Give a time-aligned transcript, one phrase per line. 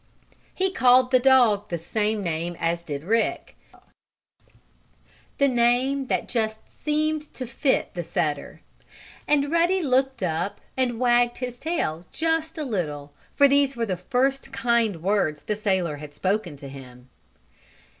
[0.51, 3.55] He called the dog the same name as did Rick
[5.37, 8.61] the name that just seemed to fit the setter.
[9.27, 13.95] And Ruddy looked up and wagged his tail just a little, for these were the
[13.95, 17.07] first kind words the sailor had spoken to him.